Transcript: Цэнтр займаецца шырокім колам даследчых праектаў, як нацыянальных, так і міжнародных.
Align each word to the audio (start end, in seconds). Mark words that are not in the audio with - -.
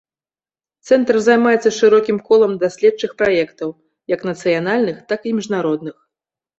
Цэнтр 0.87 1.15
займаецца 1.25 1.73
шырокім 1.81 2.17
колам 2.31 2.57
даследчых 2.65 3.11
праектаў, 3.23 3.69
як 4.19 4.29
нацыянальных, 4.33 4.97
так 5.11 5.21
і 5.33 5.41
міжнародных. 5.41 5.97